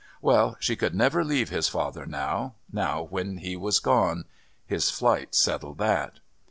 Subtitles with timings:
[0.19, 4.25] Well, she could never leave his father now, now when he was gone.
[4.65, 6.17] His flight settled that.